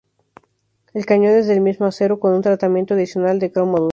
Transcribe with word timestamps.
El 0.95 1.05
cañón 1.05 1.35
es 1.35 1.45
del 1.45 1.61
mismo 1.61 1.85
acero 1.85 2.19
con 2.19 2.33
un 2.33 2.41
tratamiento 2.41 2.95
adicional 2.95 3.37
de 3.37 3.51
cromo 3.51 3.77
duro. 3.77 3.89